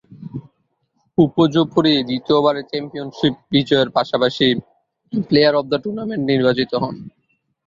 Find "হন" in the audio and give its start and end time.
6.81-6.95